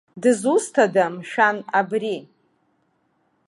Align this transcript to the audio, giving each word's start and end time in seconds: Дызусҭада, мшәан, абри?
Дызусҭада, 0.21 1.05
мшәан, 1.15 1.57
абри? 1.79 2.17